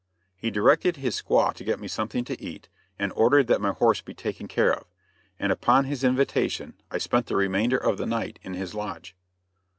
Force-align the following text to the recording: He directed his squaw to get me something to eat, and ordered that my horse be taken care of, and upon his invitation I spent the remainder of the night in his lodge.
He 0.35 0.49
directed 0.49 0.97
his 0.97 1.21
squaw 1.21 1.53
to 1.53 1.63
get 1.63 1.79
me 1.79 1.87
something 1.87 2.23
to 2.25 2.41
eat, 2.43 2.69
and 2.97 3.13
ordered 3.15 3.45
that 3.45 3.61
my 3.61 3.71
horse 3.71 4.01
be 4.01 4.15
taken 4.15 4.47
care 4.47 4.73
of, 4.73 4.87
and 5.37 5.51
upon 5.51 5.85
his 5.85 6.03
invitation 6.03 6.73
I 6.89 6.97
spent 6.97 7.27
the 7.27 7.35
remainder 7.35 7.77
of 7.77 7.99
the 7.99 8.07
night 8.07 8.39
in 8.41 8.55
his 8.55 8.73
lodge. 8.73 9.15